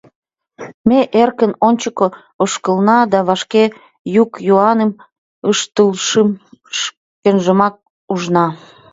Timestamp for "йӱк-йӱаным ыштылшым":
4.13-6.29